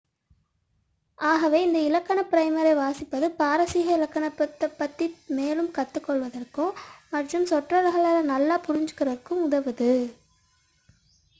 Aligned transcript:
ஆகவே 1.19 1.63
இந்த 1.63 1.79
இலக்கண 1.79 2.19
ப்ரைமரை 2.29 2.71
வாசிப்பது 2.75 3.27
பாரசீக 3.31 3.97
இலக்கணத்தைப் 3.97 4.73
பற்றி 4.75 5.07
மேலும் 5.31 5.69
கற்றுகொள்வதற்கும் 5.71 6.73
மற்றும் 7.11 7.45
சொற்றொடர்களை 7.45 7.99
நன்றாக 8.23 8.59
புரிந்துக்கொள்ள 8.61 9.15
உதவுகிறது 9.43 10.01